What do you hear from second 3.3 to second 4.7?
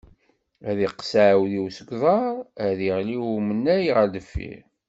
umnay ɣer deffir.